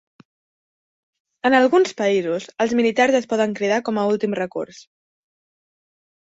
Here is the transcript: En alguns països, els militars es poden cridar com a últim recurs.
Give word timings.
En 1.49 1.55
alguns 1.57 1.93
països, 1.99 2.47
els 2.65 2.73
militars 2.79 3.19
es 3.21 3.29
poden 3.35 3.53
cridar 3.61 3.79
com 3.91 4.01
a 4.01 4.07
últim 4.15 4.35
recurs. 4.41 4.83